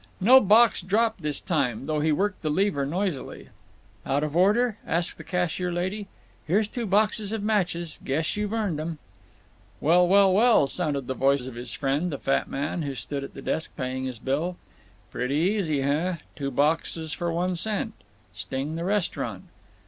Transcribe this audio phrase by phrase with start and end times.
[0.19, 3.49] No box dropped this time, though he worked the lever noisily.
[4.03, 6.07] "Out of order?" asked the cashier lady.
[6.47, 7.99] "Here's two boxes of matches.
[8.03, 8.97] Guess you've earned them."
[9.79, 13.23] "Well, well, well, well!" sounded the voice of his friend, the fat man, who stood
[13.23, 14.57] at the desk paying his bill.
[15.11, 16.15] "Pretty easy, heh?
[16.35, 17.93] Two boxes for one cent!
[18.33, 19.43] Sting the restaurant."